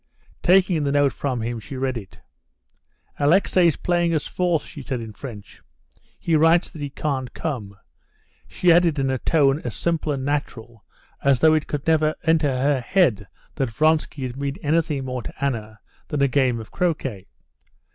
[0.41, 2.19] Taking the note from him, she read it.
[3.19, 5.61] "Alexey's playing us false," she said in French;
[6.19, 7.77] "he writes that he can't come,"
[8.47, 10.83] she added in a tone as simple and natural
[11.23, 15.35] as though it could never enter her head that Vronsky could mean anything more to
[15.39, 17.27] Anna than a game of croquet.